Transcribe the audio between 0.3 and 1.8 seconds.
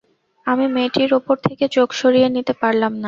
আমি মেয়েটির উপর থেকে